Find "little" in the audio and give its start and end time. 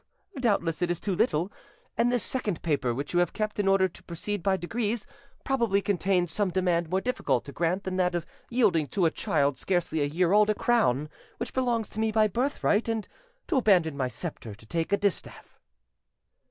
1.15-1.51